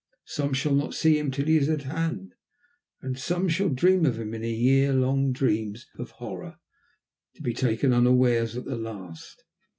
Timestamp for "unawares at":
7.93-8.65